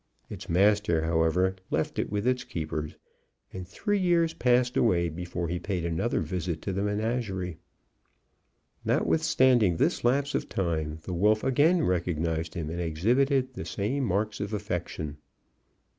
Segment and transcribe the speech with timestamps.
[0.31, 2.95] Its master, however, left it with its keepers,
[3.53, 7.59] and three years passed away before he paid another visit to the menagerie.
[8.83, 14.39] Notwithstanding this lapse of time, the wolf again recognized him, and exhibited the same marks
[14.39, 15.17] of affection.